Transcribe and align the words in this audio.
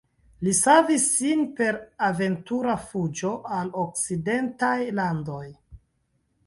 Li 0.45 0.51
savis 0.59 1.03
sin 1.17 1.43
per 1.59 1.77
aventura 2.07 2.77
fuĝo 2.87 3.35
al 3.59 3.71
okcidentaj 3.87 4.77
landoj. 5.03 5.45